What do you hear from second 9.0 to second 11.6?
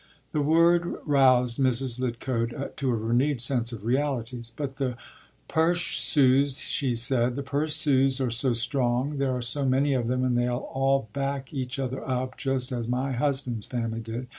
There are so many of them, and they all back